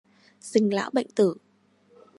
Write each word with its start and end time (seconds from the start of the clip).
Sinh 0.39 0.73
lão 0.73 0.89
bệnh 0.93 1.07
tử 1.15 1.35